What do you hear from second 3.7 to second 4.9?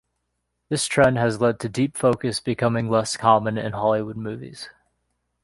Hollywood movies.